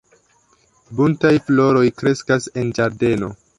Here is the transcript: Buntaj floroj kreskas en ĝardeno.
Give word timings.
Buntaj 1.01 1.33
floroj 1.51 1.85
kreskas 2.01 2.51
en 2.63 2.75
ĝardeno. 2.81 3.33